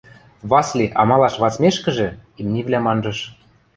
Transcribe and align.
Васли, 0.49 0.85
амалаш 1.01 1.35
вацмешкӹжӹ, 1.41 2.09
имнивлӓм 2.39 2.85
анжыш. 2.91 3.19